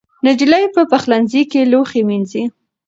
[0.25, 2.43] نجلۍ په پخلنځي کې لوښي مینځي.